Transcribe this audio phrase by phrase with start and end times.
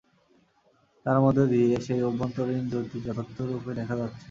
[1.05, 4.19] তার মধ্য দিয়ে সেই অভ্যন্তরীণ জ্যোতি যথার্থরূপে দেখা যাচ্ছে।